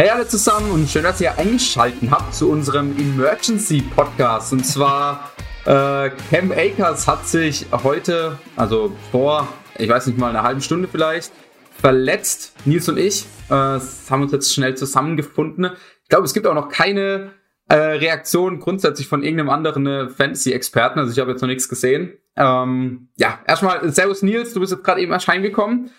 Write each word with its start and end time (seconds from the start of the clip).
Hey 0.00 0.08
alle 0.08 0.26
zusammen 0.26 0.70
und 0.70 0.88
schön, 0.88 1.02
dass 1.02 1.20
ihr 1.20 1.36
eingeschaltet 1.36 2.10
habt 2.10 2.34
zu 2.34 2.50
unserem 2.50 2.96
Emergency 2.98 3.82
Podcast. 3.82 4.50
Und 4.54 4.64
zwar 4.64 5.30
äh, 5.66 6.08
Cam 6.30 6.52
Akers 6.52 7.06
hat 7.06 7.28
sich 7.28 7.66
heute, 7.70 8.38
also 8.56 8.96
vor, 9.12 9.46
ich 9.76 9.90
weiß 9.90 10.06
nicht 10.06 10.18
mal, 10.18 10.30
einer 10.30 10.42
halben 10.42 10.62
Stunde 10.62 10.88
vielleicht, 10.90 11.34
verletzt. 11.78 12.54
Nils 12.64 12.88
und 12.88 12.96
ich 12.96 13.26
äh, 13.50 13.52
haben 13.52 14.22
uns 14.22 14.32
jetzt 14.32 14.54
schnell 14.54 14.74
zusammengefunden. 14.74 15.72
Ich 16.02 16.08
glaube, 16.08 16.24
es 16.24 16.32
gibt 16.32 16.46
auch 16.46 16.54
noch 16.54 16.70
keine 16.70 17.32
äh, 17.68 17.74
Reaktion 17.74 18.58
grundsätzlich 18.58 19.06
von 19.06 19.22
irgendeinem 19.22 19.50
anderen 19.50 19.86
äh, 19.86 20.08
Fantasy-Experten. 20.08 20.98
Also 20.98 21.12
ich 21.12 21.18
habe 21.18 21.32
jetzt 21.32 21.42
noch 21.42 21.48
nichts 21.48 21.68
gesehen. 21.68 22.14
Ähm, 22.36 23.10
ja, 23.18 23.38
erstmal 23.46 23.92
Servus 23.92 24.22
Nils, 24.22 24.54
du 24.54 24.60
bist 24.60 24.72
jetzt 24.72 24.82
gerade 24.82 25.02
eben 25.02 25.12
erst 25.12 25.28
heimgekommen. 25.28 25.90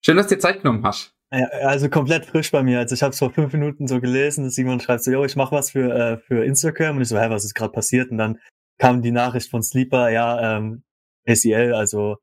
Schön, 0.00 0.16
dass 0.16 0.28
du 0.28 0.36
dir 0.36 0.40
Zeit 0.40 0.62
genommen 0.62 0.84
hast. 0.86 1.12
Also 1.32 1.88
komplett 1.88 2.26
frisch 2.26 2.50
bei 2.50 2.62
mir. 2.62 2.78
Also 2.80 2.94
ich 2.94 3.02
habe 3.02 3.12
es 3.12 3.18
vor 3.18 3.30
fünf 3.30 3.52
Minuten 3.54 3.88
so 3.88 4.00
gelesen, 4.00 4.44
dass 4.44 4.54
Simon 4.54 4.80
schreibt 4.80 5.02
so, 5.02 5.10
yo, 5.10 5.24
ich 5.24 5.34
mache 5.34 5.54
was 5.54 5.70
für, 5.70 5.94
äh, 5.94 6.18
für 6.18 6.44
Instagram. 6.44 6.96
Und 6.96 7.02
ich 7.02 7.08
so, 7.08 7.18
hä, 7.18 7.30
was 7.30 7.44
ist 7.44 7.54
gerade 7.54 7.72
passiert? 7.72 8.10
Und 8.10 8.18
dann 8.18 8.38
kam 8.78 9.00
die 9.00 9.12
Nachricht 9.12 9.50
von 9.50 9.62
Sleeper, 9.62 10.10
ja, 10.10 10.58
ähm, 10.58 10.82
ACL, 11.26 11.72
also 11.72 12.16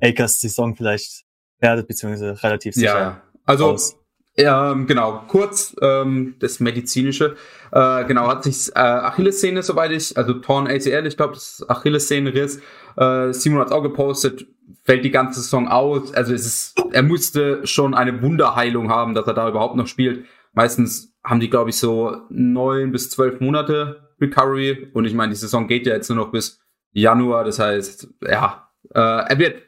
Akers 0.00 0.40
Saison 0.40 0.74
vielleicht 0.76 1.24
fertig, 1.60 1.86
beziehungsweise 1.86 2.42
relativ 2.42 2.74
sicher. 2.74 2.98
Ja, 2.98 3.22
also 3.44 3.72
aus. 3.72 3.98
Ähm, 4.36 4.86
genau, 4.86 5.22
kurz 5.28 5.76
ähm, 5.80 6.34
das 6.40 6.58
Medizinische. 6.58 7.36
Äh, 7.70 8.04
genau, 8.04 8.26
hat 8.26 8.42
sich 8.42 8.70
äh, 8.74 8.80
Achillessehne, 8.80 9.62
soweit 9.62 9.92
ich, 9.92 10.16
also 10.16 10.34
Torn 10.34 10.66
ACL, 10.66 11.06
ich 11.06 11.16
glaube, 11.16 11.34
das 11.34 11.64
Achillessehne-Riss. 11.68 12.60
Äh, 12.96 13.32
Simon 13.32 13.60
hat 13.60 13.70
auch 13.70 13.82
gepostet, 13.82 14.46
fällt 14.82 15.04
die 15.04 15.12
ganze 15.12 15.40
Saison 15.40 15.68
aus. 15.68 16.12
Also 16.14 16.34
es 16.34 16.46
ist, 16.46 16.82
er 16.90 17.04
musste 17.04 17.64
schon 17.66 17.94
eine 17.94 18.22
Wunderheilung 18.22 18.90
haben, 18.90 19.14
dass 19.14 19.26
er 19.26 19.34
da 19.34 19.48
überhaupt 19.48 19.76
noch 19.76 19.86
spielt. 19.86 20.24
Meistens 20.52 21.14
haben 21.22 21.40
die, 21.40 21.50
glaube 21.50 21.70
ich, 21.70 21.76
so 21.76 22.16
neun 22.28 22.90
bis 22.90 23.10
zwölf 23.10 23.40
Monate 23.40 24.08
Recovery. 24.20 24.90
Und 24.94 25.04
ich 25.04 25.14
meine, 25.14 25.30
die 25.30 25.38
Saison 25.38 25.68
geht 25.68 25.86
ja 25.86 25.94
jetzt 25.94 26.08
nur 26.08 26.18
noch 26.18 26.32
bis 26.32 26.60
Januar. 26.92 27.44
Das 27.44 27.60
heißt, 27.60 28.08
ja, 28.22 28.68
äh, 28.90 29.00
er 29.00 29.38
wird, 29.38 29.62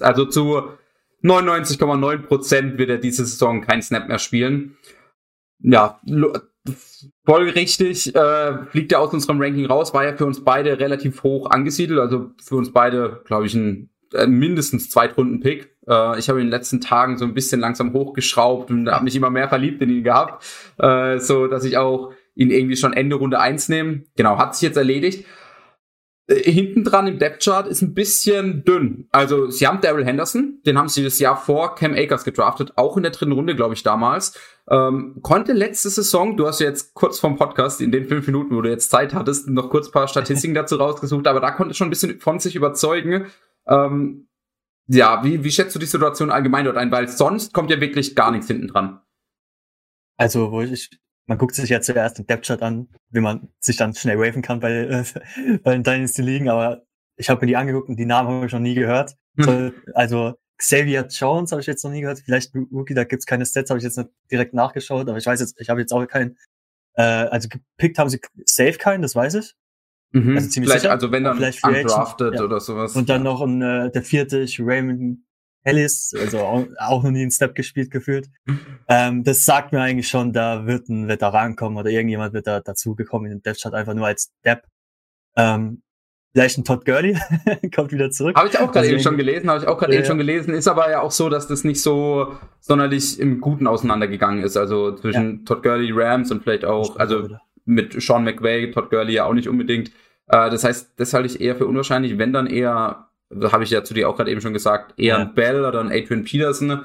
also 0.00 0.24
zu 0.24 0.70
99,9 1.22 2.18
Prozent 2.22 2.78
wird 2.78 2.90
er 2.90 2.98
diese 2.98 3.24
Saison 3.24 3.60
keinen 3.60 3.82
Snap 3.82 4.08
mehr 4.08 4.18
spielen. 4.18 4.76
Ja, 5.58 6.00
folgerichtig 7.24 8.14
äh, 8.14 8.64
fliegt 8.66 8.92
er 8.92 9.00
aus 9.00 9.12
unserem 9.12 9.40
Ranking 9.40 9.66
raus, 9.66 9.94
war 9.94 10.04
ja 10.04 10.16
für 10.16 10.26
uns 10.26 10.44
beide 10.44 10.78
relativ 10.78 11.22
hoch 11.22 11.50
angesiedelt, 11.50 12.00
also 12.00 12.30
für 12.42 12.56
uns 12.56 12.72
beide, 12.72 13.22
glaube 13.24 13.46
ich, 13.46 13.54
ein 13.54 13.90
äh, 14.14 14.26
mindestens 14.26 14.90
Zweitrunden-Pick. 14.90 15.76
Äh, 15.86 16.18
ich 16.18 16.28
habe 16.28 16.40
in 16.40 16.46
den 16.46 16.50
letzten 16.50 16.80
Tagen 16.80 17.18
so 17.18 17.24
ein 17.24 17.34
bisschen 17.34 17.60
langsam 17.60 17.92
hochgeschraubt 17.92 18.70
und 18.70 18.90
habe 18.90 19.04
mich 19.04 19.16
immer 19.16 19.30
mehr 19.30 19.48
verliebt 19.48 19.80
in 19.82 19.90
ihn 19.90 20.04
gehabt, 20.04 20.44
äh, 20.78 21.18
so 21.18 21.46
dass 21.46 21.64
ich 21.64 21.76
auch 21.76 22.12
ihn 22.34 22.50
irgendwie 22.50 22.76
schon 22.76 22.92
Ende 22.92 23.16
Runde 23.16 23.38
eins 23.40 23.68
nehme. 23.68 24.04
Genau, 24.16 24.38
hat 24.38 24.54
sich 24.54 24.62
jetzt 24.62 24.76
erledigt. 24.76 25.26
Äh, 26.30 26.50
hinten 26.50 26.84
dran 26.84 27.06
im 27.06 27.18
Depth 27.18 27.42
Chart 27.44 27.66
ist 27.66 27.82
ein 27.82 27.94
bisschen 27.94 28.64
dünn. 28.64 29.08
Also 29.10 29.50
sie 29.50 29.66
haben 29.66 29.80
Daryl 29.80 30.04
Henderson, 30.04 30.60
den 30.64 30.78
haben 30.78 30.88
sie 30.88 31.02
das 31.02 31.18
Jahr 31.18 31.36
vor 31.36 31.74
Cam 31.74 31.94
Akers 31.94 32.24
gedraftet, 32.24 32.72
auch 32.76 32.96
in 32.96 33.02
der 33.02 33.12
dritten 33.12 33.32
Runde, 33.32 33.56
glaube 33.56 33.74
ich, 33.74 33.82
damals. 33.82 34.38
Ähm, 34.68 35.18
konnte 35.22 35.52
letzte 35.52 35.90
Saison, 35.90 36.36
du 36.36 36.46
hast 36.46 36.60
ja 36.60 36.68
jetzt 36.68 36.94
kurz 36.94 37.18
vom 37.18 37.36
Podcast, 37.36 37.80
in 37.80 37.90
den 37.90 38.06
fünf 38.06 38.26
Minuten, 38.26 38.54
wo 38.54 38.60
du 38.60 38.70
jetzt 38.70 38.90
Zeit 38.90 39.14
hattest, 39.14 39.48
noch 39.48 39.68
kurz 39.68 39.90
paar 39.90 40.06
Statistiken 40.06 40.54
dazu 40.54 40.76
rausgesucht, 40.76 41.26
aber 41.26 41.40
da 41.40 41.50
konnte 41.50 41.74
schon 41.74 41.88
ein 41.88 41.90
bisschen 41.90 42.20
von 42.20 42.38
sich 42.38 42.54
überzeugen. 42.54 43.26
Ähm, 43.66 44.28
ja, 44.86 45.22
wie, 45.24 45.44
wie 45.44 45.50
schätzt 45.50 45.74
du 45.74 45.78
die 45.78 45.86
Situation 45.86 46.30
allgemein 46.30 46.64
dort 46.64 46.76
ein? 46.76 46.90
Weil 46.90 47.08
sonst 47.08 47.52
kommt 47.52 47.70
ja 47.70 47.80
wirklich 47.80 48.14
gar 48.16 48.30
nichts 48.30 48.46
hinten 48.46 48.68
dran. 48.68 49.00
Also, 50.16 50.50
wo 50.52 50.60
ich 50.62 50.90
man 51.30 51.38
guckt 51.38 51.54
sich 51.54 51.70
ja 51.70 51.80
zuerst 51.80 52.18
den 52.18 52.26
Depth 52.26 52.46
Chart 52.46 52.60
an, 52.60 52.88
wie 53.10 53.20
man 53.20 53.50
sich 53.60 53.76
dann 53.76 53.94
schnell 53.94 54.18
waven 54.18 54.42
kann 54.42 54.58
bei, 54.58 54.72
äh, 54.72 55.04
bei 55.62 55.74
den 55.74 55.84
Dynasty 55.84 56.22
Ligen, 56.22 56.48
aber 56.48 56.82
ich 57.16 57.30
habe 57.30 57.40
mir 57.40 57.46
die 57.46 57.56
angeguckt 57.56 57.88
und 57.88 57.96
die 57.96 58.04
Namen 58.04 58.28
habe 58.28 58.46
ich 58.46 58.52
noch 58.52 58.58
nie 58.58 58.74
gehört. 58.74 59.14
Hm. 59.36 59.72
Also 59.94 60.34
Xavier 60.58 61.06
Jones 61.08 61.52
habe 61.52 61.60
ich 61.60 61.68
jetzt 61.68 61.84
noch 61.84 61.92
nie 61.92 62.00
gehört. 62.00 62.18
Vielleicht 62.18 62.52
Rookie, 62.72 62.94
da 62.94 63.04
gibt's 63.04 63.26
keine 63.26 63.46
Stats, 63.46 63.70
habe 63.70 63.78
ich 63.78 63.84
jetzt 63.84 63.96
nicht 63.96 64.10
direkt 64.28 64.54
nachgeschaut, 64.54 65.08
aber 65.08 65.18
ich 65.18 65.26
weiß 65.26 65.38
jetzt, 65.38 65.60
ich 65.60 65.70
habe 65.70 65.80
jetzt 65.80 65.92
auch 65.92 66.04
keinen, 66.06 66.36
äh, 66.94 67.02
also 67.02 67.48
gepickt 67.48 68.00
haben 68.00 68.10
sie 68.10 68.20
safe 68.44 68.78
keinen, 68.78 69.02
das 69.02 69.14
weiß 69.14 69.34
ich. 69.34 69.54
Mhm. 70.10 70.34
Also 70.34 70.48
ziemlich 70.48 70.68
vielleicht, 70.68 70.82
sicher. 70.82 70.92
Also 70.92 71.12
wenn 71.12 71.22
dann 71.22 71.36
vielleicht 71.36 71.62
undrafted 71.62 72.34
ja. 72.34 72.42
oder 72.42 72.58
sowas. 72.58 72.96
Und 72.96 73.08
dann 73.08 73.22
noch 73.22 73.40
ein, 73.40 73.62
äh, 73.62 73.92
der 73.92 74.02
vierte, 74.02 74.46
Raymond 74.58 75.20
Ellis, 75.62 76.14
also 76.18 76.40
auch, 76.40 77.02
noch 77.02 77.10
nie 77.10 77.22
einen 77.22 77.30
Step 77.30 77.54
gespielt 77.54 77.90
gefühlt. 77.90 78.28
Ähm, 78.88 79.24
das 79.24 79.44
sagt 79.44 79.72
mir 79.72 79.80
eigentlich 79.80 80.08
schon, 80.08 80.32
da 80.32 80.66
wird 80.66 80.88
ein 80.88 81.08
Veteran 81.08 81.54
kommen 81.54 81.76
oder 81.76 81.90
irgendjemand 81.90 82.32
wird 82.32 82.46
da 82.46 82.60
dazugekommen 82.60 83.30
in 83.30 83.38
den 83.38 83.42
Death 83.42 83.60
Shot 83.60 83.74
einfach 83.74 83.94
nur 83.94 84.06
als 84.06 84.32
Step. 84.40 84.64
Ähm, 85.36 85.82
vielleicht 86.32 86.58
ein 86.58 86.64
Todd 86.64 86.84
Gurley 86.84 87.18
kommt 87.74 87.92
wieder 87.92 88.10
zurück. 88.10 88.36
Habe 88.36 88.48
ich 88.48 88.58
auch 88.58 88.72
gerade 88.72 88.88
eben 88.88 89.00
schon 89.00 89.16
gelesen, 89.16 89.50
habe 89.50 89.60
ich 89.60 89.68
auch 89.68 89.78
gerade 89.78 89.92
ja, 89.92 89.98
eben 89.98 90.06
schon 90.06 90.18
gelesen. 90.18 90.54
Ist 90.54 90.68
aber 90.68 90.90
ja 90.90 91.02
auch 91.02 91.10
so, 91.10 91.28
dass 91.28 91.46
das 91.46 91.64
nicht 91.64 91.82
so 91.82 92.34
sonderlich 92.60 93.20
im 93.20 93.40
Guten 93.40 93.66
auseinandergegangen 93.66 94.42
ist. 94.42 94.56
Also 94.56 94.94
zwischen 94.94 95.38
ja. 95.38 95.44
Todd 95.44 95.62
Gurley, 95.62 95.90
Rams 95.92 96.30
und 96.30 96.42
vielleicht 96.42 96.64
auch, 96.64 96.96
also 96.96 97.28
mit 97.66 98.00
Sean 98.00 98.24
McVay, 98.24 98.70
Todd 98.70 98.90
Gurley 98.90 99.14
ja 99.14 99.24
auch 99.26 99.34
nicht 99.34 99.48
unbedingt. 99.48 99.90
Äh, 100.28 100.50
das 100.50 100.64
heißt, 100.64 100.94
das 100.96 101.12
halte 101.12 101.26
ich 101.26 101.40
eher 101.40 101.56
für 101.56 101.66
unwahrscheinlich, 101.66 102.16
wenn 102.18 102.32
dann 102.32 102.46
eher 102.46 103.09
habe 103.52 103.64
ich 103.64 103.70
ja 103.70 103.84
zu 103.84 103.94
dir 103.94 104.08
auch 104.08 104.16
gerade 104.16 104.30
eben 104.30 104.40
schon 104.40 104.52
gesagt, 104.52 104.98
eher 104.98 105.16
ja. 105.16 105.18
ein 105.18 105.34
Bell 105.34 105.64
oder 105.64 105.80
ein 105.80 105.92
Adrian 105.92 106.24
Peterson. 106.24 106.84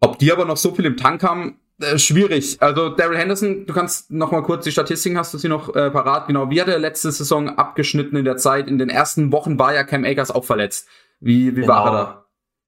Ob 0.00 0.18
die 0.18 0.32
aber 0.32 0.44
noch 0.44 0.56
so 0.56 0.74
viel 0.74 0.84
im 0.84 0.96
Tank 0.96 1.22
haben, 1.22 1.58
äh, 1.80 1.98
schwierig. 1.98 2.58
Also 2.60 2.90
Daryl 2.90 3.18
Henderson, 3.18 3.66
du 3.66 3.74
kannst 3.74 4.10
noch 4.10 4.30
mal 4.30 4.42
kurz 4.42 4.64
die 4.64 4.70
Statistiken, 4.70 5.18
hast 5.18 5.34
du 5.34 5.38
sie 5.38 5.48
noch 5.48 5.74
äh, 5.74 5.90
parat? 5.90 6.28
Genau, 6.28 6.50
wie 6.50 6.60
hat 6.60 6.68
er 6.68 6.78
letzte 6.78 7.10
Saison 7.10 7.48
abgeschnitten 7.48 8.16
in 8.16 8.24
der 8.24 8.36
Zeit? 8.36 8.68
In 8.68 8.78
den 8.78 8.90
ersten 8.90 9.32
Wochen 9.32 9.58
war 9.58 9.74
ja 9.74 9.82
Cam 9.82 10.04
Akers 10.04 10.30
auch 10.30 10.44
verletzt. 10.44 10.88
Wie, 11.20 11.56
wie 11.56 11.62
genau. 11.62 11.68
war 11.68 11.86
er 11.86 11.92
da? 11.92 12.24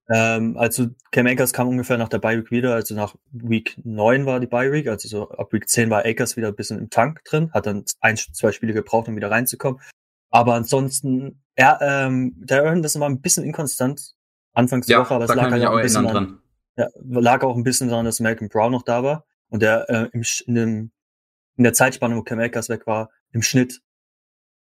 Ähm, 0.08 0.56
also 0.56 0.86
Cam 1.10 1.26
Akers 1.26 1.52
kam 1.52 1.68
ungefähr 1.68 1.98
nach 1.98 2.08
der 2.08 2.18
Bye 2.18 2.38
Week 2.38 2.50
wieder, 2.50 2.74
also 2.74 2.94
nach 2.94 3.14
Week 3.32 3.76
9 3.84 4.24
war 4.24 4.40
die 4.40 4.46
Bye 4.46 4.72
Week, 4.72 4.86
also 4.88 5.08
so 5.08 5.30
ab 5.30 5.52
Week 5.52 5.68
10 5.68 5.90
war 5.90 6.04
Akers 6.04 6.36
wieder 6.36 6.48
ein 6.48 6.54
bisschen 6.54 6.78
im 6.78 6.90
Tank 6.90 7.24
drin, 7.24 7.50
hat 7.52 7.66
dann 7.66 7.84
ein, 8.00 8.16
zwei 8.16 8.52
Spiele 8.52 8.72
gebraucht, 8.72 9.08
um 9.08 9.16
wieder 9.16 9.30
reinzukommen. 9.30 9.80
Aber 10.36 10.52
ansonsten, 10.52 11.42
er, 11.54 11.78
ähm, 11.80 12.34
der 12.36 12.66
Anderson 12.66 13.00
war 13.00 13.08
ein 13.08 13.22
bisschen 13.22 13.42
inkonstant 13.42 14.14
anfangs 14.52 14.86
ja, 14.86 15.00
Woche, 15.00 15.14
aber 15.14 15.24
es 15.24 15.34
lag 15.34 15.50
halt 15.50 15.64
auch 15.64 15.76
ein 15.76 15.82
bisschen 15.82 16.06
dran. 16.06 16.42
Ja, 16.76 16.88
lag 17.00 17.42
auch 17.42 17.56
ein 17.56 17.62
bisschen 17.62 17.88
daran, 17.88 18.04
dass 18.04 18.20
Malcolm 18.20 18.50
Brown 18.50 18.70
noch 18.70 18.82
da 18.82 19.02
war 19.02 19.24
und 19.48 19.62
der 19.62 19.88
äh, 19.88 20.10
im, 20.12 20.22
in, 20.46 20.54
dem, 20.54 20.90
in 21.56 21.64
der 21.64 21.72
Zeitspanne, 21.72 22.16
wo 22.16 22.22
Cam 22.22 22.38
Akers 22.38 22.68
weg 22.68 22.86
war, 22.86 23.08
im 23.32 23.40
Schnitt 23.40 23.80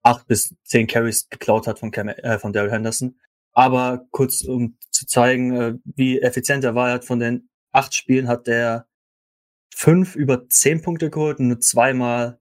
acht 0.02 0.26
bis 0.26 0.56
zehn 0.64 0.88
Carries 0.88 1.30
geklaut 1.30 1.68
hat 1.68 1.78
von, 1.78 1.92
Cam, 1.92 2.08
äh, 2.08 2.40
von 2.40 2.52
Daryl 2.52 2.72
Henderson. 2.72 3.20
Aber 3.54 4.08
kurz, 4.10 4.42
um 4.42 4.76
zu 4.90 5.06
zeigen, 5.06 5.56
äh, 5.56 5.76
wie 5.84 6.20
effizient 6.20 6.64
er 6.64 6.74
war, 6.74 6.88
er 6.88 6.94
hat 6.96 7.06
von 7.06 7.20
den 7.20 7.48
acht 7.72 7.94
Spielen 7.94 8.28
hat 8.28 8.48
der 8.48 8.88
fünf 9.72 10.16
über 10.16 10.50
zehn 10.50 10.82
Punkte 10.82 11.12
geholt 11.12 11.38
und 11.38 11.50
nur 11.50 11.60
zweimal 11.60 12.40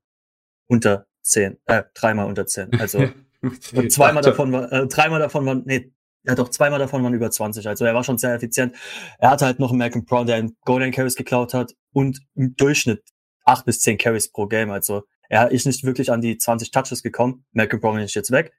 unter 0.66 1.07
10, 1.28 1.58
äh, 1.66 1.84
dreimal 1.94 2.26
unter 2.26 2.46
10. 2.46 2.80
Also 2.80 3.08
zweimal 3.88 4.22
davon 4.22 4.52
war, 4.52 4.72
äh, 4.72 4.86
dreimal 4.86 5.20
davon 5.20 5.46
waren, 5.46 5.62
nee, 5.66 5.92
ja 6.24 6.34
doch, 6.34 6.48
zweimal 6.48 6.78
davon 6.78 7.02
waren 7.02 7.14
über 7.14 7.30
20. 7.30 7.66
Also 7.68 7.84
er 7.84 7.94
war 7.94 8.04
schon 8.04 8.18
sehr 8.18 8.34
effizient. 8.34 8.74
Er 9.18 9.30
hatte 9.30 9.46
halt 9.46 9.58
noch 9.58 9.70
einen 9.70 9.78
Malcolm 9.78 10.04
Brown, 10.04 10.26
der 10.26 10.36
einen 10.36 10.56
Golden 10.64 10.90
Carries 10.90 11.14
geklaut 11.14 11.54
hat 11.54 11.74
und 11.92 12.20
im 12.34 12.54
Durchschnitt 12.56 13.02
acht 13.44 13.64
bis 13.64 13.80
zehn 13.80 13.98
Carries 13.98 14.30
pro 14.30 14.46
Game. 14.46 14.70
Also 14.70 15.04
er 15.28 15.50
ist 15.50 15.66
nicht 15.66 15.84
wirklich 15.84 16.10
an 16.10 16.20
die 16.20 16.38
20 16.38 16.70
Touches 16.70 17.02
gekommen. 17.02 17.44
Malcolm 17.52 17.80
Brown 17.80 17.98
ist 17.98 18.14
jetzt 18.14 18.30
weg. 18.30 18.52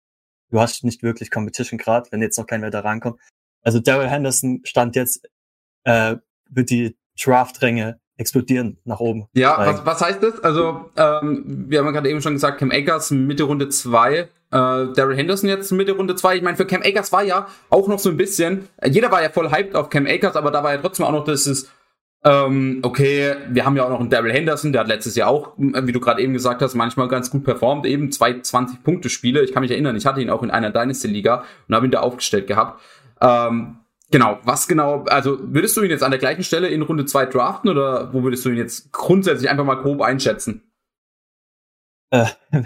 Du 0.49 0.59
hast 0.59 0.83
nicht 0.83 1.03
wirklich 1.03 1.29
Competition 1.29 1.77
gerade, 1.77 2.11
wenn 2.11 2.21
jetzt 2.21 2.37
noch 2.37 2.47
kein 2.47 2.61
Wetter 2.61 2.83
rankommt. 2.83 3.19
Also 3.61 3.79
Daryl 3.79 4.09
Henderson 4.09 4.61
stand 4.63 4.95
jetzt, 4.95 5.27
äh, 5.83 6.15
wird 6.49 6.69
die 6.69 6.97
Draft-Ränge 7.21 7.99
explodieren 8.19 8.77
nach 8.83 8.99
oben. 8.99 9.27
Ja, 9.33 9.57
was, 9.57 9.85
was 9.85 10.01
heißt 10.01 10.21
das? 10.21 10.43
Also, 10.43 10.91
ähm, 10.97 11.65
wir 11.67 11.79
haben 11.79 11.85
ja 11.85 11.91
gerade 11.91 12.09
eben 12.09 12.21
schon 12.21 12.33
gesagt, 12.33 12.59
Cam 12.59 12.71
Akers 12.71 13.11
Mitte 13.11 13.43
Runde 13.43 13.69
zwei, 13.69 14.13
äh, 14.17 14.27
Daryl 14.51 15.15
Henderson 15.15 15.49
jetzt 15.49 15.71
Mitte 15.71 15.93
Runde 15.93 16.15
zwei. 16.15 16.35
Ich 16.35 16.41
meine, 16.41 16.57
für 16.57 16.65
Cam 16.65 16.81
Akers 16.83 17.11
war 17.11 17.23
ja 17.23 17.47
auch 17.69 17.87
noch 17.87 17.99
so 17.99 18.09
ein 18.09 18.17
bisschen, 18.17 18.67
äh, 18.77 18.89
jeder 18.89 19.11
war 19.11 19.23
ja 19.23 19.29
voll 19.29 19.51
hyped 19.51 19.75
auf 19.75 19.89
Cam 19.89 20.05
Akers, 20.05 20.35
aber 20.35 20.51
da 20.51 20.63
war 20.63 20.73
ja 20.73 20.79
trotzdem 20.79 21.05
auch 21.05 21.11
noch 21.11 21.23
das 21.23 21.47
ist, 21.47 21.71
ähm, 22.25 22.79
okay, 22.83 23.35
wir 23.49 23.65
haben 23.65 23.77
ja 23.77 23.85
auch 23.85 23.89
noch 23.89 24.01
einen 24.01 24.09
Daryl 24.09 24.33
Henderson, 24.33 24.73
der 24.73 24.81
hat 24.81 24.89
letztes 24.89 25.15
Jahr 25.15 25.29
auch, 25.29 25.53
wie 25.57 25.91
du 25.93 26.01
gerade 26.01 26.21
eben 26.21 26.33
gesagt 26.33 26.61
hast, 26.61 26.75
manchmal 26.75 27.07
ganz 27.07 27.31
gut 27.31 27.45
performt, 27.45 27.85
eben 27.85 28.11
zwei 28.11 28.31
20-Punkte-Spiele. 28.31 29.41
Ich 29.43 29.53
kann 29.53 29.61
mich 29.61 29.71
erinnern, 29.71 29.95
ich 29.95 30.05
hatte 30.05 30.21
ihn 30.21 30.29
auch 30.29 30.43
in 30.43 30.51
einer 30.51 30.71
Dynasty-Liga 30.71 31.45
und 31.67 31.75
habe 31.75 31.85
ihn 31.85 31.91
da 31.91 32.01
aufgestellt 32.01 32.47
gehabt. 32.47 32.81
Ähm, 33.21 33.77
Genau, 34.11 34.39
was 34.43 34.67
genau, 34.67 35.03
also 35.03 35.37
würdest 35.41 35.77
du 35.77 35.83
ihn 35.83 35.91
jetzt 35.91 36.03
an 36.03 36.11
der 36.11 36.19
gleichen 36.19 36.43
Stelle 36.43 36.67
in 36.69 36.81
Runde 36.81 37.05
2 37.05 37.27
draften 37.27 37.69
oder 37.69 38.11
wo 38.11 38.23
würdest 38.23 38.43
du 38.43 38.49
ihn 38.49 38.57
jetzt 38.57 38.91
grundsätzlich 38.91 39.49
einfach 39.49 39.65
mal 39.65 39.75
grob 39.75 40.01
einschätzen? 40.01 40.63
Äh, 42.09 42.25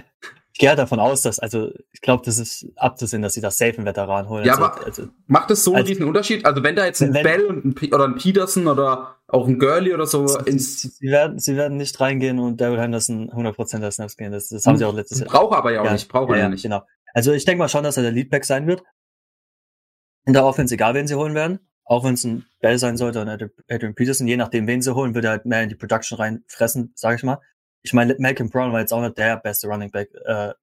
ich 0.53 0.59
gehe 0.59 0.73
davon 0.75 1.01
aus, 1.01 1.21
dass, 1.21 1.39
also 1.39 1.71
ich 1.91 1.99
glaube, 1.99 2.23
das 2.25 2.37
ist 2.37 2.67
abzusehen, 2.77 3.21
dass 3.21 3.33
sie 3.33 3.41
das 3.41 3.57
safe 3.57 3.75
einen 3.75 3.85
Veteran 3.85 4.29
holen. 4.29 4.45
Ja, 4.45 4.53
also, 4.53 4.63
aber 4.63 4.85
also, 4.85 5.07
macht 5.27 5.49
das 5.49 5.65
so 5.65 5.73
also, 5.73 5.85
diesen 5.85 6.05
Unterschied? 6.05 6.45
Also 6.45 6.63
wenn 6.63 6.77
da 6.77 6.85
jetzt 6.85 7.01
ein 7.01 7.13
wenn, 7.13 7.23
Bell 7.23 7.45
und 7.45 7.65
ein, 7.65 7.93
oder 7.93 8.05
ein 8.05 8.15
Peterson 8.15 8.67
oder 8.67 9.17
auch 9.27 9.45
ein 9.45 9.59
Gurley 9.59 9.93
oder 9.93 10.05
so 10.05 10.37
ins... 10.45 10.81
Sie 10.81 11.07
werden, 11.07 11.39
sie 11.39 11.57
werden 11.57 11.75
nicht 11.75 11.99
reingehen 11.99 12.39
und 12.39 12.61
Daryl 12.61 12.79
Henderson 12.79 13.29
100% 13.31 13.79
der 13.79 13.91
Snaps 13.91 14.15
gehen. 14.15 14.31
Das, 14.31 14.47
das 14.47 14.65
haben 14.65 14.77
sie 14.77 14.85
auch 14.85 14.95
letztes 14.95 15.19
Jahr. 15.19 15.27
Braucht 15.27 15.57
aber 15.57 15.73
ja 15.73 15.81
auch 15.81 15.85
ja, 15.85 15.91
nicht. 15.91 16.07
Braucht 16.07 16.29
ja, 16.31 16.37
ja 16.37 16.49
nicht. 16.49 16.63
Genau. 16.63 16.83
Also 17.13 17.33
ich 17.33 17.43
denke 17.43 17.59
mal 17.59 17.69
schon, 17.69 17.83
dass 17.83 17.97
er 17.97 18.03
der 18.03 18.13
Leadback 18.13 18.45
sein 18.45 18.65
wird. 18.65 18.83
In 20.25 20.33
der 20.33 20.45
Offense, 20.45 20.73
egal 20.73 20.93
wen 20.93 21.07
sie 21.07 21.15
holen 21.15 21.35
werden. 21.35 21.59
Auch 21.85 22.05
wenn 22.05 22.13
es 22.13 22.23
ein 22.23 22.45
Bell 22.61 22.77
sein 22.77 22.95
sollte 22.95 23.21
oder 23.21 23.37
Adrian 23.69 23.93
Peterson, 23.93 24.27
je 24.27 24.37
nachdem 24.37 24.67
wen 24.67 24.81
sie 24.81 24.95
holen, 24.95 25.13
wird 25.13 25.25
er 25.25 25.31
halt 25.31 25.45
mehr 25.45 25.63
in 25.63 25.69
die 25.69 25.75
Production 25.75 26.17
reinfressen, 26.17 26.93
sage 26.95 27.17
ich 27.17 27.23
mal. 27.23 27.39
Ich 27.81 27.93
meine, 27.93 28.15
Malcolm 28.19 28.49
Brown 28.49 28.71
war 28.71 28.79
jetzt 28.79 28.93
auch 28.93 29.01
nicht 29.01 29.17
der 29.17 29.37
beste 29.37 29.67
Running 29.67 29.91
Back. 29.91 30.09
Äh, 30.25 30.53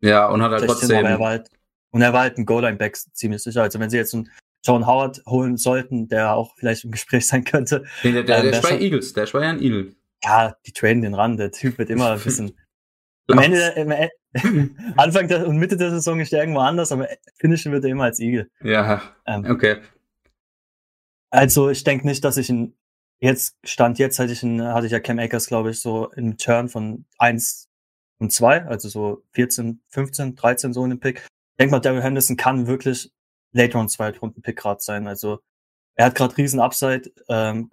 ja, 0.00 0.28
und 0.28 0.42
hat 0.42 0.50
halt 0.50 0.64
trotzdem. 0.66 1.06
Er 1.06 1.20
war 1.20 1.28
halt, 1.28 1.50
und 1.90 2.02
er 2.02 2.12
war 2.12 2.22
halt 2.22 2.36
ein 2.36 2.46
Goal-Line-Back 2.46 2.96
ziemlich 2.96 3.42
sicher. 3.42 3.62
Also 3.62 3.78
wenn 3.78 3.90
sie 3.90 3.96
jetzt 3.96 4.12
einen 4.12 4.28
John 4.64 4.86
Howard 4.86 5.22
holen 5.26 5.56
sollten, 5.56 6.08
der 6.08 6.34
auch 6.34 6.54
vielleicht 6.56 6.84
im 6.84 6.90
Gespräch 6.90 7.26
sein 7.26 7.44
könnte. 7.44 7.84
Nee, 8.02 8.12
der, 8.12 8.24
der, 8.24 8.38
ähm, 8.38 8.42
der 8.50 8.52
ist 8.54 8.62
bei 8.62 8.78
Eagles, 8.78 9.12
der 9.12 9.24
ist 9.24 9.32
bei 9.32 9.46
ein 9.46 9.62
Eagle. 9.62 9.94
Ja, 10.24 10.56
die 10.66 10.72
traden 10.72 11.02
den 11.02 11.14
ran, 11.14 11.36
der 11.36 11.52
Typ 11.52 11.78
wird 11.78 11.90
immer 11.90 12.12
ein 12.12 12.20
bisschen. 12.24 12.58
am 13.28 13.38
Ende, 13.38 14.10
Anfang 14.96 15.28
der, 15.28 15.46
und 15.46 15.56
Mitte 15.56 15.76
der 15.76 15.90
Saison 15.90 16.20
ist 16.20 16.32
er 16.32 16.40
irgendwo 16.40 16.60
anders, 16.60 16.92
aber 16.92 17.08
finishen 17.38 17.72
wird 17.72 17.84
er 17.84 17.90
immer 17.90 18.04
als 18.04 18.20
Eagle. 18.20 18.50
Ja, 18.62 19.02
ähm, 19.26 19.44
okay. 19.48 19.78
Also 21.30 21.70
ich 21.70 21.84
denke 21.84 22.06
nicht, 22.06 22.24
dass 22.24 22.36
ich 22.36 22.48
ihn 22.48 22.74
jetzt 23.18 23.56
stand 23.64 23.98
jetzt 23.98 24.18
hatte 24.18 24.32
ich, 24.32 24.42
einen, 24.42 24.62
hatte 24.62 24.86
ich 24.86 24.92
ja 24.92 25.00
Cam 25.00 25.18
Akers, 25.18 25.46
glaube 25.46 25.70
ich, 25.70 25.80
so 25.80 26.10
im 26.12 26.36
Turn 26.36 26.68
von 26.68 27.04
eins 27.18 27.68
und 28.18 28.32
zwei, 28.32 28.64
also 28.64 28.88
so 28.88 29.22
14, 29.32 29.80
15, 29.88 30.36
13 30.36 30.72
so 30.72 30.84
in 30.84 30.90
dem 30.90 31.00
Pick. 31.00 31.18
Ich 31.18 31.56
denke 31.58 31.72
mal, 31.72 31.80
Daryl 31.80 32.02
Henderson 32.02 32.36
kann 32.36 32.66
wirklich 32.66 33.12
later 33.52 33.78
on 33.78 33.88
Runden 34.20 34.42
Pick 34.42 34.56
gerade 34.56 34.80
sein. 34.80 35.06
Also 35.06 35.40
er 35.94 36.06
hat 36.06 36.14
gerade 36.14 36.36
riesen 36.36 36.60
Upside, 36.60 37.10
ähm, 37.28 37.70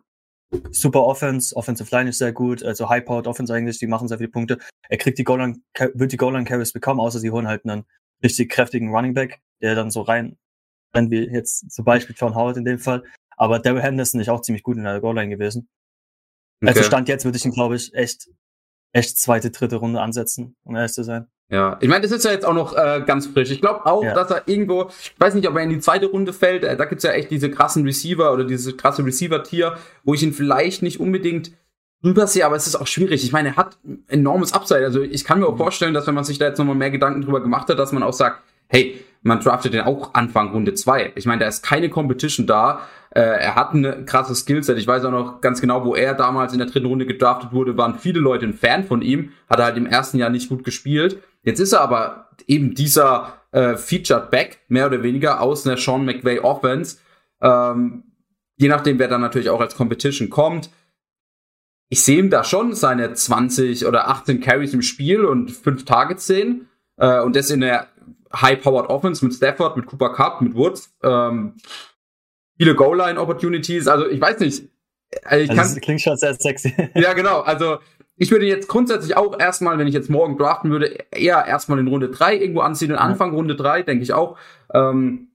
super 0.72 1.04
Offense, 1.04 1.56
Offensive 1.56 1.96
Line 1.96 2.10
ist 2.10 2.18
sehr 2.18 2.34
gut, 2.34 2.64
also 2.64 2.90
High-Powered 2.90 3.28
Offense 3.28 3.54
eigentlich, 3.54 3.80
die 3.80 3.88
machen 3.88 4.08
sehr 4.08 4.18
viele 4.18 4.30
Punkte. 4.30 4.60
Er 4.90 4.98
kriegt 4.98 5.18
die 5.18 5.24
Goal 5.24 5.56
wird 5.94 6.12
die 6.12 6.18
Goal 6.18 6.34
Line 6.34 6.46
Carries 6.46 6.74
bekommen, 6.74 7.00
außer 7.00 7.20
sie 7.20 7.32
holen 7.32 7.48
halt 7.48 7.66
einen 7.66 7.86
richtig 8.24 8.50
kräftigen 8.50 8.94
Running 8.94 9.14
Back, 9.14 9.42
der 9.62 9.76
dann 9.76 9.92
so 9.92 10.02
rein 10.02 10.38
rennt 10.96 11.12
wie 11.12 11.28
jetzt 11.28 11.72
zum 11.72 11.86
Beispiel 11.86 12.16
John 12.18 12.36
Howard 12.36 12.58
in 12.58 12.66
dem 12.66 12.80
Fall. 12.80 13.04
Aber 13.36 13.60
Daryl 13.60 13.82
Henderson 13.82 14.22
ist 14.22 14.30
auch 14.30 14.42
ziemlich 14.42 14.64
gut 14.64 14.78
in 14.78 14.84
der 14.84 15.02
Goal 15.02 15.16
Line 15.16 15.30
gewesen. 15.30 15.68
Also 16.62 16.72
okay. 16.72 16.80
Also 16.80 16.84
Stand 16.84 17.10
jetzt 17.10 17.26
würde 17.26 17.38
ich 17.38 17.46
ihn, 17.46 17.52
glaube 17.52 17.76
ich, 17.76 17.94
echt, 17.94 18.30
echt 18.94 19.18
zweite, 19.18 19.52
dritte 19.52 19.78
Runde 19.78 20.02
ansetzen, 20.02 20.56
um 20.64 20.76
ehrlich 20.76 20.94
zu 20.94 21.04
sein. 21.04 21.28
Ja, 21.54 21.78
ich 21.82 21.88
meine, 21.88 22.02
das 22.02 22.12
ist 22.12 22.26
ja 22.26 22.32
jetzt 22.32 22.48
auch 22.48 22.56
noch 22.56 22.76
äh, 22.76 23.04
ganz 23.06 23.28
frisch. 23.28 23.52
Ich 23.52 23.62
glaube 23.62 23.86
auch, 23.86 24.04
ja. 24.04 24.16
dass 24.16 24.32
er 24.32 24.42
irgendwo, 24.48 24.90
ich 24.90 25.14
weiß 25.20 25.36
nicht, 25.36 25.48
ob 25.48 25.56
er 25.56 25.62
in 25.62 25.70
die 25.70 25.80
zweite 25.80 26.08
Runde 26.08 26.34
fällt, 26.34 26.64
äh, 26.64 26.76
da 26.76 26.86
gibt's 26.86 27.04
ja 27.04 27.12
echt 27.12 27.30
diese 27.30 27.52
krassen 27.52 27.84
Receiver 27.86 28.34
oder 28.34 28.44
diese 28.44 28.74
krasse 28.74 29.06
Receiver-Tier, 29.06 29.78
wo 30.04 30.16
ich 30.16 30.24
ihn 30.24 30.34
vielleicht 30.34 30.82
nicht 30.82 31.00
unbedingt 31.00 31.52
drüber 32.02 32.26
sehe, 32.26 32.44
aber 32.44 32.56
es 32.56 32.66
ist 32.66 32.76
auch 32.76 32.88
schwierig. 32.88 33.24
Ich 33.24 33.32
meine, 33.32 33.50
er 33.50 33.56
hat 33.56 33.78
enormes 34.08 34.52
Upside. 34.52 34.84
Also 34.84 35.04
ich 35.04 35.26
kann 35.26 35.42
mir 35.42 35.46
auch 35.46 35.56
vorstellen, 35.56 35.94
dass 35.94 36.08
wenn 36.08 36.16
man 36.16 36.24
sich 36.24 36.40
da 36.40 36.48
jetzt 36.48 36.58
nochmal 36.58 36.74
mehr 36.74 36.90
Gedanken 36.90 37.22
drüber 37.22 37.40
gemacht 37.40 37.70
hat, 37.70 37.78
dass 37.78 37.92
man 37.92 38.02
auch 38.02 38.14
sagt, 38.14 38.42
hey, 38.68 39.00
man 39.22 39.40
draftet 39.40 39.76
den 39.76 39.82
auch 39.82 40.16
Anfang 40.16 40.54
Runde 40.54 40.74
zwei. 40.74 41.12
Ich 41.14 41.28
meine, 41.28 41.42
da 41.42 41.48
ist 41.48 41.62
keine 41.62 41.90
Competition 41.90 42.48
da. 42.48 42.82
Äh, 43.12 43.22
er 43.22 43.54
hat 43.54 43.76
ein 43.76 44.08
krasses 44.08 44.40
Skillset. 44.40 44.80
Ich 44.80 44.88
weiß 44.88 45.06
auch 45.06 45.12
noch 45.12 45.40
ganz 45.40 45.62
genau, 45.62 45.86
wo 45.86 45.94
er 45.94 46.16
damals 46.16 46.52
in 46.52 46.58
der 46.58 46.68
dritten 46.68 46.88
Runde 46.88 47.06
gedraftet 47.06 47.54
wurde, 47.54 47.78
waren 47.78 48.00
viele 48.00 48.20
Leute 48.20 48.48
ein 48.48 48.56
Fan 48.56 48.84
von 48.84 49.04
ihm. 49.04 49.32
Hat 49.48 49.60
er 49.60 49.66
halt 49.66 49.78
im 49.78 49.86
ersten 49.86 50.18
Jahr 50.18 50.32
nicht 50.32 50.50
gut 50.50 50.64
gespielt. 50.64 51.20
Jetzt 51.44 51.60
ist 51.60 51.74
er 51.74 51.82
aber 51.82 52.30
eben 52.48 52.74
dieser 52.74 53.42
äh, 53.52 53.76
Featured 53.76 54.32
Back, 54.32 54.60
mehr 54.68 54.88
oder 54.88 55.04
weniger, 55.04 55.42
aus 55.42 55.68
einer 55.68 55.78
Sean 55.78 56.06
McVay 56.06 56.40
Offense. 56.40 56.98
Ähm, 57.42 58.04
je 58.58 58.68
nachdem, 58.68 59.00
wer 59.00 59.08
dann 59.08 59.22
natürlich 59.22 59.50
auch 59.50 59.62
als 59.62 59.76
Competition 59.76 60.30
kommt. 60.30 60.70
Ich 61.90 62.04
sehe 62.04 62.18
ihm 62.18 62.30
da 62.30 62.44
schon 62.44 62.74
seine 62.74 63.14
20 63.14 63.86
oder 63.86 64.08
18 64.08 64.40
Carries 64.40 64.74
im 64.74 64.82
Spiel 64.82 65.26
und 65.26 65.52
5 65.52 65.86
Targets 65.86 66.26
sehen. 66.26 66.70
Äh, 66.98 67.22
und 67.22 67.36
das 67.36 67.50
in 67.52 67.62
der 67.62 67.88
High-Powered 68.36 68.90
Offense 68.90 69.24
mit 69.24 69.36
Stafford, 69.36 69.78
mit 69.78 69.86
Cooper 69.86 70.14
Cup, 70.14 70.42
mit 70.42 70.56
Woods. 70.56 70.92
Ähm, 71.04 71.56
viele 72.58 72.76
Goal-Line-Opportunities. 72.76 73.88
Also 73.88 74.08
ich 74.08 74.20
weiß 74.20 74.40
nicht. 74.40 74.64
Äh, 75.30 75.42
ich 75.42 75.50
also 75.52 75.62
kann, 75.62 75.76
das 75.76 75.82
klingt 75.82 76.02
schon 76.02 76.18
sehr 76.18 76.34
sexy. 76.34 76.74
ja, 76.96 77.14
genau. 77.14 77.42
Also 77.42 77.78
ich 78.16 78.32
würde 78.32 78.46
jetzt 78.46 78.68
grundsätzlich 78.68 79.18
auch 79.18 79.40
erstmal, 79.40 79.78
wenn 79.78 79.88
ich 79.88 79.94
jetzt 79.94 80.10
morgen 80.10 80.38
draften 80.38 80.72
würde, 80.72 80.98
eher 81.12 81.46
erstmal 81.46 81.80
in 81.80 81.88
Runde 81.88 82.10
3 82.10 82.38
irgendwo 82.38 82.62
ansiedeln. 82.62 83.00
Mhm. 83.00 83.06
Anfang 83.06 83.34
Runde 83.34 83.56
3, 83.56 83.84
denke 83.84 84.04
ich 84.04 84.14
auch. 84.14 84.38
Ähm, 84.74 85.30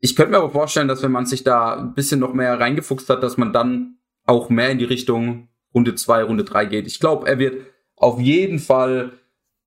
ich 0.00 0.16
könnte 0.16 0.32
mir 0.32 0.38
aber 0.38 0.50
vorstellen, 0.50 0.88
dass 0.88 1.02
wenn 1.02 1.12
man 1.12 1.26
sich 1.26 1.44
da 1.44 1.76
ein 1.76 1.94
bisschen 1.94 2.20
noch 2.20 2.34
mehr 2.34 2.58
reingefuchst 2.58 3.08
hat, 3.08 3.22
dass 3.22 3.36
man 3.36 3.52
dann 3.52 3.98
auch 4.26 4.50
mehr 4.50 4.70
in 4.70 4.78
die 4.78 4.84
Richtung 4.84 5.48
Runde 5.74 5.94
2, 5.94 6.24
Runde 6.24 6.44
3 6.44 6.66
geht. 6.66 6.86
Ich 6.86 7.00
glaube, 7.00 7.28
er 7.28 7.38
wird 7.38 7.66
auf 7.96 8.20
jeden 8.20 8.58
Fall 8.58 9.12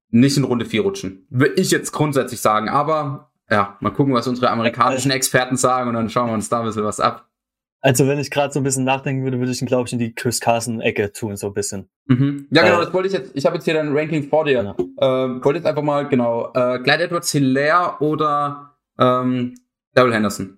nicht 0.10 0.38
in 0.38 0.44
Runde 0.44 0.66
4 0.66 0.82
rutschen. 0.82 1.28
Würde 1.30 1.56
ich 1.56 1.72
jetzt 1.72 1.92
grundsätzlich 1.92 2.40
sagen. 2.40 2.70
Aber 2.70 3.32
ja, 3.50 3.78
mal 3.80 3.92
gucken, 3.92 4.14
was 4.14 4.28
unsere 4.28 4.50
amerikanischen 4.50 5.12
Experten 5.12 5.58
sagen 5.58 5.90
und 5.90 5.96
dann 5.96 6.10
schauen 6.10 6.28
wir 6.28 6.34
uns 6.34 6.50
da 6.50 6.60
ein 6.60 6.66
bisschen 6.66 6.84
was 6.84 7.00
ab. 7.00 7.27
Also 7.82 8.08
wenn 8.08 8.20
ich 8.20 8.32
gerade 8.32 8.52
so 8.52 8.60
ein 8.60 8.64
bisschen 8.64 8.84
nachdenken 8.84 9.24
würde, 9.24 9.40
würde 9.40 9.52
ich 9.52 9.62
ihn, 9.62 9.68
glaube 9.68 9.88
ich, 9.88 9.94
in 9.94 10.00
die 10.00 10.14
Chris 10.14 10.40
Carson-Ecke 10.40 11.12
tun, 11.12 11.38
so 11.38 11.48
ein 11.48 11.54
bisschen. 11.54 11.90
Mhm. 12.08 12.48
Ja, 12.52 12.64
genau, 12.64 12.82
äh, 12.82 12.86
das 12.86 12.94
wollte 12.94 13.08
ich 13.08 13.14
jetzt, 13.14 13.32
ich 13.36 13.46
habe 13.46 13.56
jetzt 13.56 13.66
hier 13.66 13.76
dein 13.76 13.96
Ranking 13.96 14.28
vor 14.28 14.46
dir. 14.46 14.64
Genau. 14.64 14.76
Äh, 14.98 15.44
wollte 15.44 15.60
jetzt 15.60 15.68
einfach 15.68 15.84
mal, 15.84 16.08
genau, 16.08 16.52
äh, 16.54 16.80
Clyde 16.80 17.04
Edwards 17.04 17.32
Hilaire 17.32 17.98
oder 18.00 18.78
ähm, 18.98 19.56
Daryl 19.94 20.14
Henderson? 20.14 20.58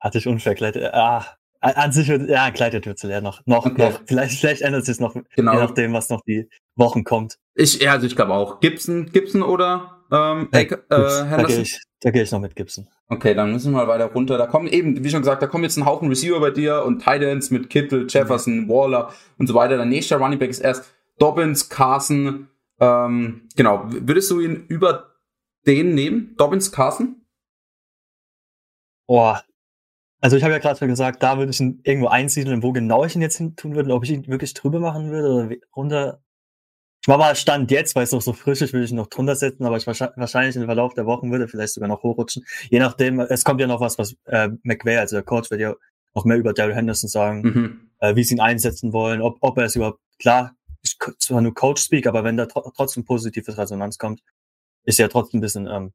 Hatte 0.00 0.18
ich 0.18 0.28
unfair, 0.28 0.54
Clyde, 0.54 0.94
ah, 0.94 1.24
an 1.60 1.90
sich 1.92 2.08
wird, 2.08 2.28
ja, 2.28 2.50
Clyde 2.52 2.76
Edwards 2.76 3.00
Hilaire 3.00 3.22
noch, 3.22 3.44
noch, 3.46 3.66
okay. 3.66 3.90
noch, 3.90 4.00
vielleicht, 4.06 4.38
vielleicht 4.38 4.62
ändert 4.62 4.84
sich 4.84 5.00
noch, 5.00 5.16
genau. 5.34 5.52
je 5.52 5.58
nachdem, 5.58 5.92
was 5.92 6.10
noch 6.10 6.20
die 6.20 6.48
Wochen 6.76 7.02
kommt. 7.02 7.38
Ich, 7.54 7.80
ja, 7.80 7.92
also 7.92 8.06
ich 8.06 8.14
glaube 8.14 8.34
auch. 8.34 8.60
Gibson, 8.60 9.10
Gibson 9.10 9.42
oder 9.42 10.04
ähm, 10.12 10.48
äh, 10.52 10.62
äh, 10.62 11.76
Da 12.06 12.12
gehe 12.12 12.22
ich, 12.22 12.30
noch 12.30 12.38
mit 12.38 12.54
Gibson. 12.54 12.86
Okay, 13.08 13.34
dann 13.34 13.50
müssen 13.50 13.72
wir 13.72 13.78
mal 13.78 13.88
weiter 13.88 14.04
runter. 14.12 14.38
Da 14.38 14.46
kommen 14.46 14.68
eben, 14.68 15.02
wie 15.02 15.10
schon 15.10 15.22
gesagt, 15.22 15.42
da 15.42 15.48
kommen 15.48 15.64
jetzt 15.64 15.76
ein 15.76 15.86
Haufen 15.86 16.06
Receiver 16.06 16.38
bei 16.38 16.52
dir 16.52 16.84
und 16.84 17.00
Titans 17.00 17.50
mit 17.50 17.68
Kittle, 17.68 18.06
Jefferson. 18.08 18.68
Waller 18.68 19.12
und 19.38 19.48
so 19.48 19.54
weiter. 19.54 19.76
Der 19.76 19.86
nächste 19.86 20.14
Running 20.14 20.38
Back 20.38 20.50
ist 20.50 20.60
erst 20.60 20.84
Dobbins, 21.18 21.68
Carson. 21.68 22.46
Ähm, 22.78 23.48
genau, 23.56 23.86
würdest 23.88 24.30
du 24.30 24.38
ihn 24.38 24.66
über 24.68 25.14
den 25.66 25.96
nehmen? 25.96 26.36
Dobbins, 26.38 26.70
Carson? 26.70 27.26
Boah. 29.08 29.42
Also 30.20 30.36
ich 30.36 30.44
habe 30.44 30.52
ja 30.52 30.60
gerade 30.60 30.78
schon 30.78 30.86
gesagt, 30.86 31.24
da 31.24 31.38
würde 31.38 31.50
ich 31.50 31.58
ihn 31.58 31.80
irgendwo 31.82 32.06
einsiedeln, 32.06 32.62
wo 32.62 32.70
genau 32.70 33.04
ich 33.04 33.16
ihn 33.16 33.22
jetzt 33.22 33.38
hin 33.38 33.56
tun 33.56 33.74
würde, 33.74 33.92
ob 33.92 34.04
ich 34.04 34.12
ihn 34.12 34.28
wirklich 34.28 34.54
drüber 34.54 34.78
machen 34.78 35.10
würde 35.10 35.28
oder 35.28 35.56
runter. 35.74 36.22
Ich 37.06 37.08
mache 37.08 37.18
mal 37.18 37.36
Stand 37.36 37.70
jetzt, 37.70 37.94
weil 37.94 38.02
es 38.02 38.10
noch 38.10 38.20
so 38.20 38.32
frisch 38.32 38.62
ist, 38.62 38.72
würde 38.72 38.84
ich 38.84 38.90
noch 38.90 39.06
drunter 39.06 39.36
setzen, 39.36 39.64
aber 39.64 39.76
ich 39.76 39.86
wahrscheinlich 39.86 40.56
im 40.56 40.64
Verlauf 40.64 40.92
der 40.92 41.06
Wochen 41.06 41.30
würde 41.30 41.46
vielleicht 41.46 41.74
sogar 41.74 41.88
noch 41.88 42.02
hochrutschen. 42.02 42.44
Je 42.68 42.80
nachdem, 42.80 43.20
es 43.20 43.44
kommt 43.44 43.60
ja 43.60 43.68
noch 43.68 43.80
was, 43.80 43.96
was 43.96 44.16
äh, 44.24 44.48
McVay, 44.64 44.96
also 44.96 45.14
der 45.14 45.22
Coach, 45.22 45.52
wird 45.52 45.60
ja 45.60 45.76
noch 46.16 46.24
mehr 46.24 46.36
über 46.36 46.52
Daryl 46.52 46.74
Henderson 46.74 47.08
sagen, 47.08 47.42
mhm. 47.42 47.90
äh, 48.00 48.16
wie 48.16 48.24
sie 48.24 48.34
ihn 48.34 48.40
einsetzen 48.40 48.92
wollen, 48.92 49.22
ob, 49.22 49.36
ob 49.40 49.56
er 49.56 49.66
es 49.66 49.76
überhaupt, 49.76 50.00
klar, 50.18 50.56
ist 50.82 50.98
zwar 51.20 51.40
nur 51.42 51.54
Coach-Speak, 51.54 52.08
aber 52.08 52.24
wenn 52.24 52.36
da 52.36 52.46
tr 52.46 52.72
trotzdem 52.74 53.04
positives 53.04 53.56
Resonanz 53.56 53.98
kommt, 53.98 54.20
ist 54.82 54.98
ja 54.98 55.06
trotzdem 55.06 55.38
ein 55.38 55.42
bisschen, 55.42 55.68
ähm, 55.68 55.92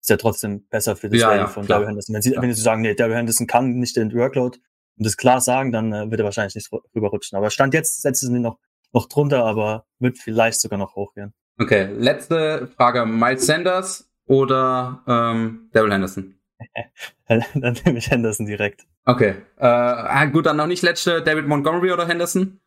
ist 0.00 0.10
ja 0.10 0.16
trotzdem 0.16 0.68
besser 0.68 0.94
für 0.94 1.08
das 1.08 1.22
ja, 1.22 1.34
ja, 1.34 1.46
von 1.48 1.66
klar. 1.66 1.80
Daryl 1.80 1.88
Henderson. 1.88 2.14
Wenn 2.14 2.22
sie, 2.22 2.34
ja. 2.34 2.40
wenn 2.40 2.54
sie 2.54 2.62
sagen, 2.62 2.82
nee, 2.82 2.94
Daryl 2.94 3.16
Henderson 3.16 3.48
kann 3.48 3.80
nicht 3.80 3.96
den 3.96 4.14
Workload 4.14 4.60
und 4.96 5.04
das 5.04 5.16
klar 5.16 5.40
sagen, 5.40 5.72
dann 5.72 5.92
äh, 5.92 6.08
wird 6.08 6.20
er 6.20 6.24
wahrscheinlich 6.24 6.54
nicht 6.54 6.70
rüberrutschen. 6.94 7.36
Aber 7.36 7.50
Stand 7.50 7.74
jetzt 7.74 8.00
setzen 8.00 8.32
sie 8.32 8.38
noch 8.38 8.58
noch 8.92 9.08
drunter, 9.08 9.44
aber 9.44 9.85
wird 9.98 10.18
vielleicht 10.18 10.60
sogar 10.60 10.78
noch 10.78 10.94
hochgehen. 10.96 11.32
Okay, 11.58 11.88
letzte 11.96 12.68
Frage. 12.76 13.06
Miles 13.06 13.46
Sanders 13.46 14.10
oder 14.26 15.02
ähm, 15.06 15.70
Daryl 15.72 15.92
Henderson? 15.92 16.38
dann 17.28 17.76
nehme 17.84 17.98
ich 17.98 18.10
Henderson 18.10 18.46
direkt. 18.46 18.86
Okay. 19.04 19.36
Äh, 19.58 19.66
ah, 19.66 20.24
gut, 20.26 20.46
dann 20.46 20.56
noch 20.56 20.66
nicht 20.66 20.82
letzte. 20.82 21.22
David 21.22 21.46
Montgomery 21.46 21.92
oder 21.92 22.06
Henderson? 22.06 22.60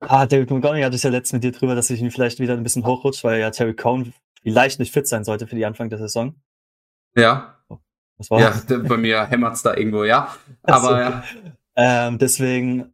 Ah, 0.00 0.26
David 0.26 0.50
Montgomery 0.50 0.82
hatte 0.82 0.96
ich 0.96 1.02
ja 1.02 1.10
letztens 1.10 1.34
mit 1.34 1.44
dir 1.44 1.56
drüber, 1.56 1.74
dass 1.74 1.90
ich 1.90 2.00
ihn 2.00 2.10
vielleicht 2.10 2.40
wieder 2.40 2.54
ein 2.54 2.62
bisschen 2.62 2.84
hochrutscht, 2.84 3.22
weil 3.22 3.40
ja 3.40 3.50
Terry 3.50 3.74
Cohn 3.74 4.12
vielleicht 4.42 4.80
nicht 4.80 4.92
fit 4.92 5.06
sein 5.06 5.22
sollte 5.22 5.46
für 5.46 5.54
die 5.54 5.64
Anfang 5.64 5.90
der 5.90 5.98
Saison. 5.98 6.34
Ja. 7.16 7.58
Oh, 7.68 7.78
was 8.16 8.30
war 8.30 8.40
ja, 8.40 8.52
bei 8.68 8.96
mir 8.96 9.26
hämmert's 9.30 9.62
da 9.62 9.76
irgendwo, 9.76 10.02
ja. 10.04 10.34
Aber 10.62 10.96
also, 10.96 10.96
ja. 10.96 11.24
Ähm, 11.76 12.18
deswegen 12.18 12.91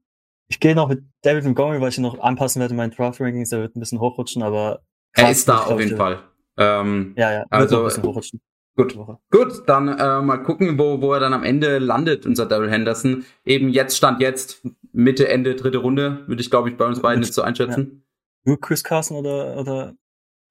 ich 0.48 0.60
gehe 0.60 0.74
noch 0.74 0.88
mit 0.88 1.04
David 1.22 1.44
Montgomery, 1.44 1.80
weil 1.80 1.90
ich 1.90 1.98
ihn 1.98 2.02
noch 2.02 2.18
anpassen 2.18 2.60
werde 2.60 2.72
in 2.72 2.76
meinen 2.76 2.90
Draft 2.90 3.20
Rankings. 3.20 3.50
Der 3.50 3.60
wird 3.60 3.76
ein 3.76 3.80
bisschen 3.80 4.00
hochrutschen, 4.00 4.42
aber. 4.42 4.82
Er 5.12 5.30
ist 5.30 5.48
da 5.48 5.64
auf 5.64 5.78
jeden 5.78 5.96
Fall. 5.96 6.22
Ähm, 6.56 7.14
ja, 7.16 7.32
ja, 7.32 7.44
also, 7.50 7.78
ein 7.78 7.84
bisschen 7.84 8.02
hochrutschen. 8.02 8.40
Gut, 8.76 8.96
gut, 9.32 9.62
dann 9.66 9.88
äh, 9.88 10.22
mal 10.22 10.36
gucken, 10.38 10.78
wo, 10.78 11.00
wo 11.00 11.12
er 11.12 11.18
dann 11.18 11.34
am 11.34 11.42
Ende 11.42 11.78
landet, 11.78 12.26
unser 12.26 12.46
Daryl 12.46 12.70
Henderson. 12.70 13.24
Eben 13.44 13.70
jetzt 13.70 13.96
stand 13.96 14.20
jetzt 14.20 14.64
Mitte, 14.92 15.28
Ende, 15.28 15.56
dritte 15.56 15.78
Runde, 15.78 16.22
würde 16.28 16.40
ich 16.40 16.48
glaube 16.48 16.68
ich 16.68 16.76
bei 16.76 16.86
uns 16.86 17.00
beiden 17.00 17.22
jetzt 17.24 17.34
so 17.34 17.42
einschätzen. 17.42 18.04
Ja. 18.44 18.50
Nur 18.50 18.60
Chris 18.60 18.84
Carson 18.84 19.16
oder, 19.16 19.56
oder 19.56 19.94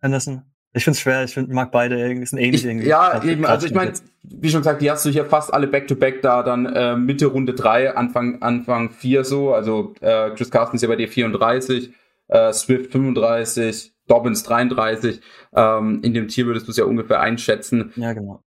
Anderson? 0.02 0.44
Ich 0.74 0.84
finde 0.84 0.96
es 0.96 1.00
schwer, 1.00 1.24
ich 1.24 1.34
find, 1.34 1.50
mag 1.50 1.72
beide 1.72 1.98
irgendwie, 1.98 2.26
sind 2.26 2.40
ähnlich 2.40 2.64
ich, 2.64 2.70
irgendwie. 2.70 2.88
Ja, 2.88 3.24
eben, 3.24 3.46
also 3.46 3.66
ich 3.66 3.74
meine, 3.74 3.94
wie 4.24 4.50
schon 4.50 4.62
gesagt, 4.62 4.82
die 4.82 4.92
hast 4.92 5.06
du 5.06 5.10
hier 5.10 5.26
fast 5.26 5.54
alle 5.54 5.68
Back-to-Back 5.68 6.18
-back 6.18 6.22
da, 6.22 6.44
dann 6.44 6.66
äh, 6.66 6.96
Mitte 6.96 7.28
Runde 7.28 7.54
3, 7.54 7.96
Anfang, 7.96 8.42
Anfang 8.42 8.92
4 8.92 9.24
so, 9.24 9.54
also 9.54 9.96
äh, 10.02 10.32
Chris 10.32 10.52
Carson 10.52 10.76
ist 10.76 10.82
ja 10.82 10.88
bei 10.88 10.96
dir 10.96 11.08
34, 11.08 11.92
äh, 12.28 12.54
Swift 12.54 12.92
35, 12.92 13.94
Dobbins 14.08 14.44
33, 14.44 15.22
ähm, 15.56 16.02
in 16.04 16.14
dem 16.14 16.28
Tier 16.28 16.46
würdest 16.46 16.68
du 16.68 16.72
es 16.72 16.78
ja 16.78 16.86
ungefähr 16.86 17.22
einschätzen. 17.22 17.94
Ja, 17.96 18.14
genau. 18.14 18.44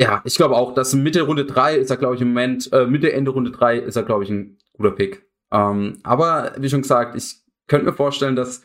Ja, 0.00 0.22
ich 0.24 0.36
glaube 0.36 0.56
auch, 0.56 0.74
dass 0.74 0.94
Mitte 0.94 1.22
Runde 1.22 1.44
3 1.44 1.76
ist 1.76 1.90
er, 1.90 1.96
glaube 1.96 2.14
ich, 2.14 2.20
im 2.20 2.28
Moment, 2.28 2.72
äh, 2.72 2.86
Mitte, 2.86 3.12
Ende 3.12 3.32
Runde 3.32 3.50
3 3.50 3.78
ist 3.78 3.96
er, 3.96 4.04
glaube 4.04 4.24
ich, 4.24 4.30
ein 4.30 4.58
guter 4.72 4.92
Pick. 4.92 5.26
Ähm, 5.52 5.98
aber 6.04 6.52
wie 6.58 6.68
schon 6.68 6.82
gesagt, 6.82 7.16
ich 7.16 7.36
könnte 7.66 7.86
mir 7.86 7.92
vorstellen, 7.92 8.36
dass 8.36 8.62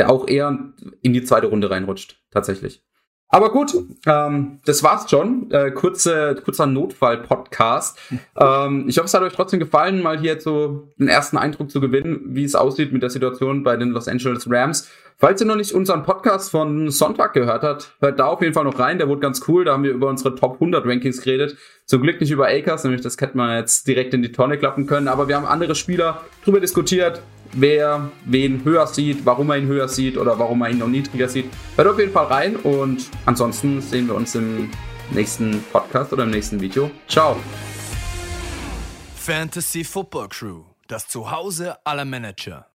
der 0.00 0.10
auch 0.10 0.26
eher 0.26 0.72
in 1.02 1.12
die 1.12 1.22
zweite 1.24 1.48
Runde 1.48 1.70
reinrutscht, 1.70 2.22
tatsächlich. 2.30 2.82
Aber 3.28 3.52
gut, 3.52 3.74
ähm, 4.06 4.60
das 4.64 4.82
war's 4.82 5.10
schon. 5.10 5.50
Äh, 5.50 5.72
kurze, 5.72 6.36
kurzer 6.42 6.66
Notfall-Podcast. 6.66 7.98
Ähm, 8.40 8.86
ich 8.88 8.96
hoffe, 8.96 9.04
es 9.06 9.12
hat 9.12 9.20
euch 9.20 9.34
trotzdem 9.34 9.60
gefallen, 9.60 10.02
mal 10.02 10.18
hier 10.18 10.40
so 10.40 10.88
einen 10.98 11.08
ersten 11.08 11.36
Eindruck 11.36 11.70
zu 11.70 11.78
gewinnen, 11.78 12.20
wie 12.28 12.44
es 12.44 12.54
aussieht 12.54 12.90
mit 12.90 13.02
der 13.02 13.10
Situation 13.10 13.62
bei 13.62 13.76
den 13.76 13.90
Los 13.90 14.08
Angeles 14.08 14.50
Rams. 14.50 14.88
Falls 15.18 15.42
ihr 15.42 15.46
noch 15.46 15.56
nicht 15.56 15.72
unseren 15.72 16.04
Podcast 16.04 16.50
von 16.50 16.90
Sonntag 16.90 17.34
gehört 17.34 17.62
habt, 17.62 17.92
hört 18.00 18.18
da 18.18 18.26
auf 18.26 18.40
jeden 18.40 18.54
Fall 18.54 18.64
noch 18.64 18.78
rein. 18.78 18.96
Der 18.96 19.08
wurde 19.08 19.20
ganz 19.20 19.46
cool. 19.46 19.66
Da 19.66 19.74
haben 19.74 19.82
wir 19.82 19.90
über 19.90 20.08
unsere 20.08 20.34
Top 20.36 20.54
100 20.54 20.86
Rankings 20.86 21.20
geredet. 21.20 21.58
Zum 21.84 22.00
Glück 22.00 22.18
nicht 22.22 22.30
über 22.30 22.46
Akers, 22.46 22.84
nämlich 22.84 23.02
das 23.02 23.18
hätte 23.20 23.36
man 23.36 23.58
jetzt 23.58 23.86
direkt 23.86 24.14
in 24.14 24.22
die 24.22 24.32
Tonne 24.32 24.56
klappen 24.56 24.86
können. 24.86 25.08
Aber 25.08 25.28
wir 25.28 25.36
haben 25.36 25.44
andere 25.44 25.74
Spieler 25.74 26.22
drüber 26.44 26.60
diskutiert, 26.60 27.20
wer 27.52 28.10
wen 28.24 28.64
höher 28.64 28.86
sieht, 28.86 29.24
warum 29.26 29.50
er 29.50 29.58
ihn 29.58 29.66
höher 29.66 29.88
sieht 29.88 30.16
oder 30.16 30.38
warum 30.38 30.62
er 30.62 30.70
ihn 30.70 30.78
noch 30.78 30.88
niedriger 30.88 31.28
sieht. 31.28 31.46
Hört 31.76 31.88
auf 31.88 31.98
jeden 31.98 32.12
Fall 32.12 32.26
rein 32.26 32.56
und 32.56 33.10
ansonsten 33.26 33.80
sehen 33.80 34.06
wir 34.06 34.14
uns 34.14 34.34
im 34.34 34.70
nächsten 35.10 35.62
Podcast 35.72 36.12
oder 36.12 36.24
im 36.24 36.30
nächsten 36.30 36.60
Video. 36.60 36.90
Ciao. 37.08 37.36
Fantasy 39.16 39.84
Football 39.84 40.28
Crew, 40.28 40.62
das 40.88 41.08
Zuhause 41.08 41.76
aller 41.84 42.04
Manager. 42.04 42.69